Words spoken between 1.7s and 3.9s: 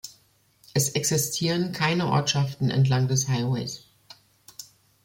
keine Ortschaften entlang des Highways.